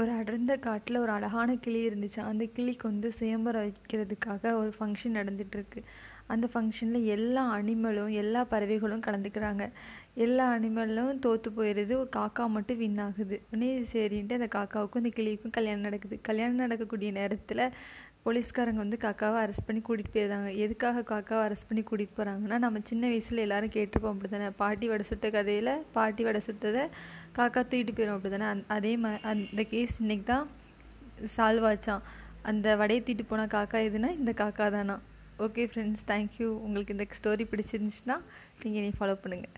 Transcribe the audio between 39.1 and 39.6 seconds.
பண்ணுங்கள்